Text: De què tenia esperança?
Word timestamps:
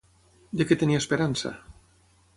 De 0.61 0.67
què 0.71 0.77
tenia 0.83 1.03
esperança? 1.03 1.55